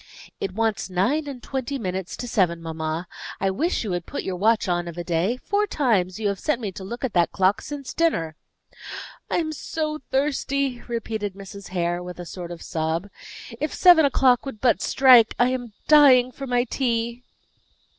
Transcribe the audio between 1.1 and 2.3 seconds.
and twenty minutes to